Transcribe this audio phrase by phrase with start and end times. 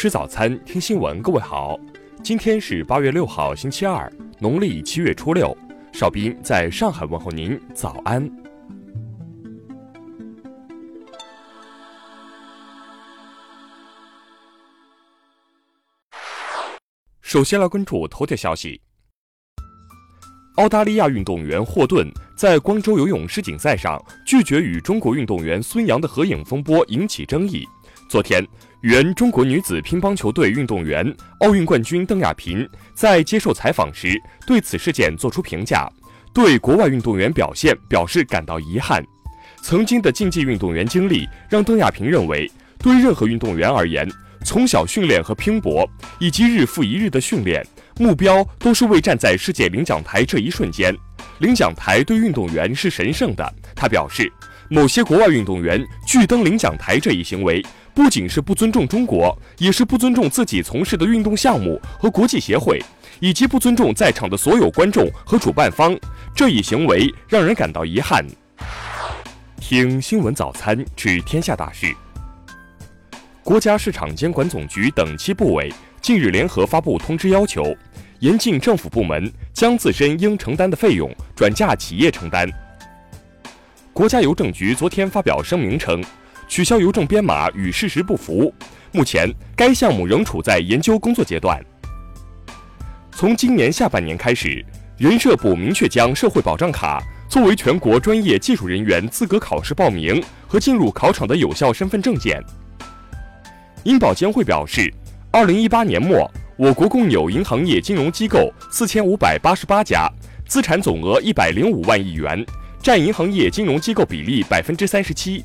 [0.00, 1.20] 吃早餐，听新闻。
[1.20, 1.76] 各位好，
[2.22, 4.08] 今天是八月六号，星期二，
[4.38, 5.52] 农历七月初六。
[5.92, 8.30] 邵斌在上海问候您，早安。
[17.20, 18.80] 首先来关注头条消息：
[20.58, 27.66] 澳大利亚运动员霍顿在光州游泳世锦赛上拒绝与中国运动员孙杨的合影风波引起争议。
[28.08, 28.46] 昨天。
[28.82, 31.04] 原中国女子乒乓球队运动员、
[31.40, 35.90] 奥运冠军邓亚萍在接受采访时对此事件作出评价，
[36.32, 39.04] 对国外运动员表现表示感到遗憾。
[39.60, 44.08] 曾经的竞技运动员经历让邓亚萍认为，对任何运动员而言，
[44.44, 45.84] 从小训练和拼搏，
[46.20, 47.66] 以及日复一日的训练，
[47.98, 50.96] 目标都是为站在世界领奖台这一瞬间。
[51.40, 53.54] 领奖台对运动员是神圣的。
[53.74, 54.32] 他表示，
[54.68, 57.64] 某些国外运动员拒登领奖台这一行为。
[57.94, 62.80] 不仅是不尊重中国，也是不尊重自己从事的运动项目和国际协会，
[63.18, 65.98] 以及不尊重在场的所有观众和主办方。
[66.32, 68.24] 这一行为让人感到遗憾。
[69.60, 71.92] 听新闻早餐知天下大事。
[73.42, 77.76] 国家市场监管总局等七部委近日联合发布通知，要求
[78.20, 82.48] 严禁政府部门将自身应承担的费用转嫁企业承担。
[83.98, 86.00] 国家邮政局昨天发表声明称。
[86.46, 88.54] 取消邮政编码与事实不符，
[88.92, 91.60] 目前该项目仍处在研究工作阶段。
[93.10, 94.64] 从今年下半年开始，
[94.98, 102.40] 人社部明确将社会保障卡作为全国专业技术人员资格考试报名和进入考场的有效身份证件。
[103.82, 104.94] 银保监会表示，
[105.32, 110.08] 二零一八年末，我国共有银行业金融机构四千五百八十八家，
[110.46, 112.46] 资产总额一百零五万亿元，
[112.82, 115.44] 占银行业金融机构比例百分之三十七。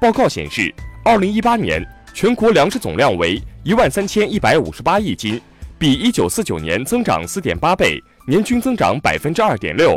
[0.00, 5.40] 报告显示，二零一八年全国粮食总量为一万三千一百五十八亿斤，
[5.78, 9.96] 比一九四九年增长四点八倍，年均增长百分之二点六。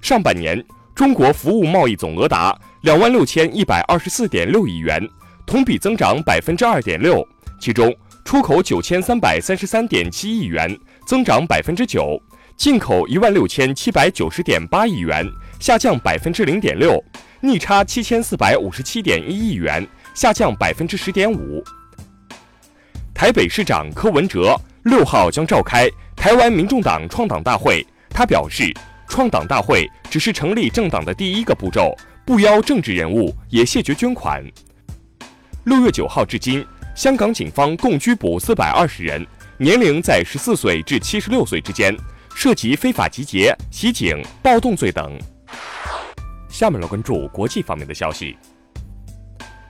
[0.00, 0.62] 上半年，
[0.94, 5.06] 中国服务贸易总额达两万六千一百二十四点六亿元，
[5.46, 7.26] 同比增长百分之二点六，
[7.60, 10.74] 其中出口九千三百三十三点七亿元，
[11.06, 12.18] 增长百分之九；
[12.56, 15.28] 进口一万六千七百九十点八亿元，
[15.58, 17.02] 下降百分之零点六。
[17.40, 21.62] 逆差七千四百五十七点一亿元，下降百分之十点五。
[23.12, 28.72] 台北市长柯文哲六号将召开台湾民众党创党大会，他表示，
[29.08, 31.94] 创党大会只是成立政党的第一个步骤，
[32.24, 34.42] 不邀政治人物，也谢绝捐款。
[35.64, 39.26] 六月九号至今，香港警方共拘捕四百二十人，
[39.58, 41.94] 年龄在十四岁至七十六岁之间，
[42.34, 45.16] 涉及非法集结、袭警、暴动罪等。
[46.48, 48.36] 下面来关注国际方面的消息。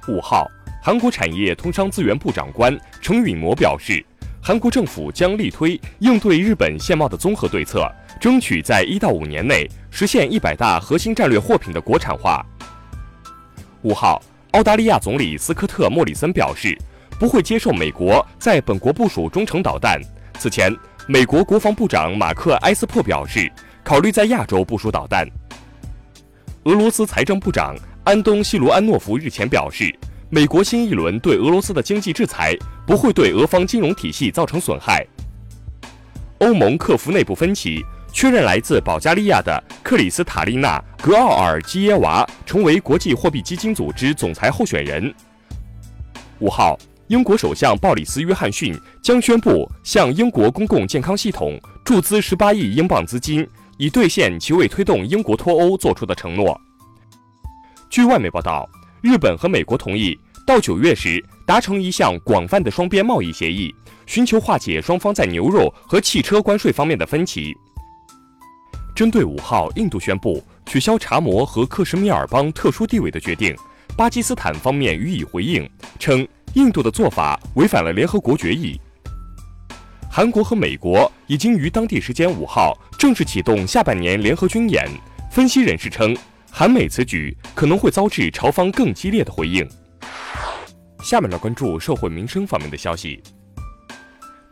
[0.09, 0.47] 五号，
[0.83, 4.05] 韩国产业通商资源部长官程允模表示，
[4.43, 7.89] 韩国政府将力推应对日本限贸的综合对策，
[8.21, 12.45] 争取在一到五年内实现一百大核心战略货品的国产化。
[13.83, 14.21] 五号，
[14.53, 16.77] 澳大利亚总理斯科特·莫里森表示，
[17.21, 20.01] 不会接受美国在本国部署中程导弹。
[20.39, 20.75] 此前，
[21.07, 25.29] 美国国防部长马克·埃斯珀表示，考虑在亚洲部署导弹。
[26.65, 29.95] 俄罗斯财政部长安东·西罗安诺夫日前表示，
[30.31, 32.57] 美国新一轮对俄罗斯的经济制裁
[32.87, 35.07] 不会对俄方金融体系造成损害。
[36.39, 45.15] 欧盟克服内部分歧，确认来自保加利亚的克里斯塔丽娜·格奥尔基耶娃成为国际货币基金组织总裁候选人。
[46.39, 46.79] 五号，
[47.09, 53.47] 英国首相鲍里斯·约翰逊将宣布向英国公共健康系统注资十八亿英镑资金。
[53.77, 56.57] 以兑现其为推动英国脱欧做出的承诺。
[57.91, 58.69] 据外媒报道，
[59.03, 60.17] 日本和美国同意
[60.47, 63.75] 到九月时达成一项广泛的双边贸易协议，
[64.07, 67.53] 寻求化解双方在牛肉和汽车关税方面的分歧。
[68.95, 73.57] 针对五号印度宣布取消查谟和克什米尔邦特殊地位的决定，
[73.97, 75.69] 巴基斯坦方面予以回应，
[75.99, 76.25] 称
[76.55, 78.81] 印度的做法违反了联合国决议。
[80.11, 84.89] 韩国和美国已经于当地时间五号正式启动下半年联合军演。
[85.31, 86.17] 分析人士称，
[86.51, 89.69] 韩美此举可能会遭致朝方更激烈的回应。
[91.03, 93.21] 下面来关注社会民生方面的消息。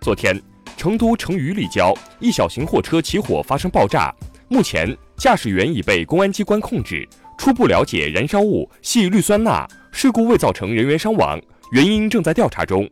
[0.01, 0.43] 昨天，
[0.77, 4.13] 成都成渝立交一小型货车起火发生爆炸，
[4.49, 7.09] 目前驾驶员已被公安机关控制。
[7.39, 11.41] 初步了解，燃烧物系氯酸钠，事故未造成人员伤亡，
[11.73, 12.87] 原因正在调查中。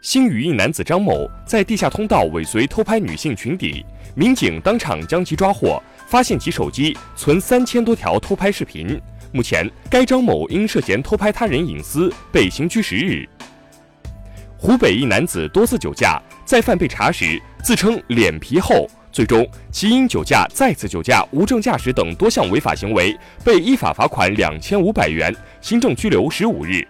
[0.00, 3.84] 新余一男子张某在地下通道尾随偷拍女性裙底，
[4.14, 5.78] 民警当场将其抓获，
[6.08, 8.98] 发现其手机存三千多条偷拍视频。
[9.32, 13.28] 目前，该张某因涉嫌偷拍他人隐私被刑拘十日。
[14.56, 26.82] 湖北一男子多次酒驾，再犯被查时自称脸皮厚，最终其因酒驾、再次酒驾、无证驾驶等多项违法行为，被依法罚款两千五百元，行政拘留十五日。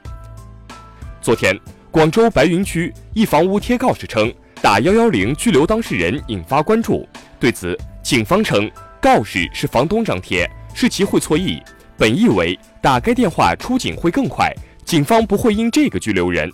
[1.27, 1.59] 昨天，
[1.91, 4.33] 广州白云区一房屋贴告示称
[4.63, 7.05] 打幺幺零拘留当事人，引发关注。
[7.41, 8.71] 对此，警方称
[9.03, 11.61] 告示是房东张贴，是其会错意，
[11.99, 16.49] 本意为打该电话出警会更快，警方不会因这个拘留人。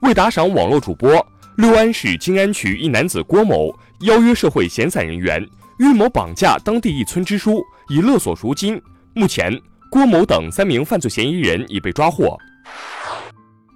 [0.00, 1.22] 为打赏网络主播，
[1.58, 3.70] 六安市金安区一男子郭某
[4.06, 5.46] 邀约社会闲散人员，
[5.80, 8.80] 预谋绑架当地一村支书，以勒索赎金。
[9.12, 9.54] 目前，
[9.90, 12.38] 郭某等三名犯罪嫌疑人已被抓获。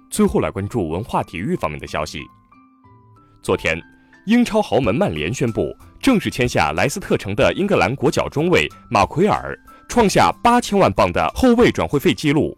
[0.09, 2.21] 最后来关注文化体育方面的消息。
[3.41, 3.81] 昨天，
[4.25, 9.57] 英超豪门曼联宣布正式签下莱斯特城的英格兰国脚中卫马奎尔，
[9.87, 12.55] 创下八千万镑的后卫转会费纪录。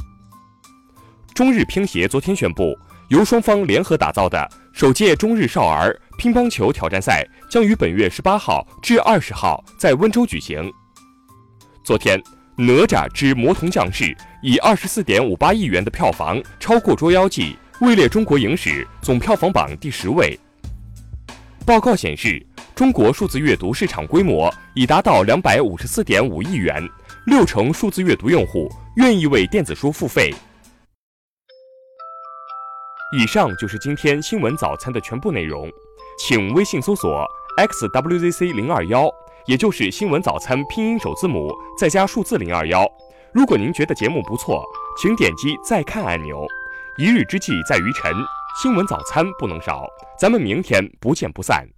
[1.34, 2.78] 中日乒协昨天宣布。
[3.10, 10.74] 由双方联合打造的首届中日少儿乒乓球挑战赛将于本月十八号至二十号在温州举行。
[11.84, 12.20] 昨天，
[12.58, 14.06] 《哪吒之魔童降世》
[14.42, 20.40] 以二十四点五八亿元的票房超过《捉妖记》，位列中国影史总票房榜第十位。
[21.66, 22.42] 报告显示，
[22.74, 26.82] 中国数字阅读市场规模已达到两百五十四点五亿元，
[27.26, 30.34] 六成数字阅读用户愿意为电子书付费。
[33.18, 35.70] 以上就是今天新闻早餐的全部内容，
[36.18, 37.26] 请微信搜索
[37.58, 39.12] xwzc 零二幺，
[39.48, 42.84] 也就是新闻早餐拼音首字母再加数字零二幺。
[43.32, 44.64] 如果您觉得节目不错，
[44.98, 46.46] 请点击再看按钮。
[46.98, 48.12] 一日之计在于晨，
[48.62, 49.86] 新闻早餐不能少，
[50.18, 51.75] 咱们明天不见不散。